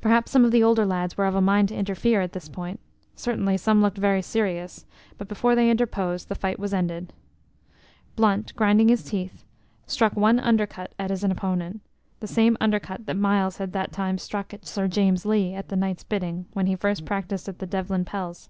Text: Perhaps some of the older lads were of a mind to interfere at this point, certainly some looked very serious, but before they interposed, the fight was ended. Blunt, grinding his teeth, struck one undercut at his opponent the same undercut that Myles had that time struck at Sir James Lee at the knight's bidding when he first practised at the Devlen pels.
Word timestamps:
Perhaps 0.00 0.32
some 0.32 0.44
of 0.44 0.50
the 0.50 0.64
older 0.64 0.84
lads 0.84 1.16
were 1.16 1.26
of 1.26 1.36
a 1.36 1.40
mind 1.40 1.68
to 1.68 1.76
interfere 1.76 2.20
at 2.20 2.32
this 2.32 2.48
point, 2.48 2.80
certainly 3.14 3.56
some 3.56 3.80
looked 3.80 3.98
very 3.98 4.20
serious, 4.20 4.84
but 5.16 5.28
before 5.28 5.54
they 5.54 5.70
interposed, 5.70 6.28
the 6.28 6.34
fight 6.34 6.58
was 6.58 6.74
ended. 6.74 7.12
Blunt, 8.16 8.52
grinding 8.56 8.88
his 8.88 9.04
teeth, 9.04 9.44
struck 9.86 10.16
one 10.16 10.40
undercut 10.40 10.92
at 10.98 11.10
his 11.10 11.22
opponent 11.22 11.82
the 12.18 12.26
same 12.26 12.56
undercut 12.60 13.06
that 13.06 13.16
Myles 13.16 13.58
had 13.58 13.72
that 13.72 13.92
time 13.92 14.18
struck 14.18 14.52
at 14.52 14.66
Sir 14.66 14.88
James 14.88 15.24
Lee 15.24 15.54
at 15.54 15.68
the 15.68 15.76
knight's 15.76 16.02
bidding 16.02 16.46
when 16.52 16.66
he 16.66 16.74
first 16.74 17.04
practised 17.04 17.48
at 17.48 17.60
the 17.60 17.66
Devlen 17.68 18.04
pels. 18.04 18.48